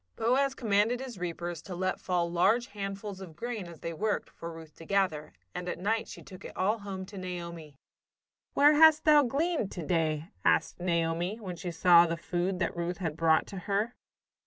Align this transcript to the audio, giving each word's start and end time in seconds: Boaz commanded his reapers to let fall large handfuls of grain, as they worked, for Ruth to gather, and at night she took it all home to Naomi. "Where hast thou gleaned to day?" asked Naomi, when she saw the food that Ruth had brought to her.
Boaz 0.15 0.55
commanded 0.55 0.99
his 0.99 1.19
reapers 1.19 1.61
to 1.61 1.75
let 1.75 1.99
fall 1.99 2.27
large 2.27 2.65
handfuls 2.69 3.21
of 3.21 3.35
grain, 3.35 3.67
as 3.67 3.81
they 3.81 3.93
worked, 3.93 4.31
for 4.31 4.51
Ruth 4.51 4.73
to 4.77 4.85
gather, 4.85 5.31
and 5.53 5.69
at 5.69 5.77
night 5.77 6.07
she 6.07 6.23
took 6.23 6.43
it 6.43 6.57
all 6.57 6.79
home 6.79 7.05
to 7.05 7.19
Naomi. 7.19 7.75
"Where 8.55 8.73
hast 8.73 9.03
thou 9.03 9.21
gleaned 9.21 9.71
to 9.73 9.85
day?" 9.85 10.29
asked 10.43 10.79
Naomi, 10.79 11.39
when 11.39 11.55
she 11.55 11.69
saw 11.69 12.07
the 12.07 12.17
food 12.17 12.57
that 12.57 12.75
Ruth 12.75 12.97
had 12.97 13.15
brought 13.15 13.45
to 13.45 13.57
her. 13.69 13.93